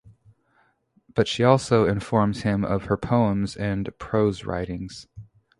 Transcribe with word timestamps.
But 1.13 1.27
she 1.27 1.43
also 1.43 1.85
informs 1.85 2.41
him 2.41 2.65
of 2.65 2.85
her 2.85 2.97
poems 2.97 3.55
and 3.55 3.87
prose 3.99 4.45
writings. 4.45 5.05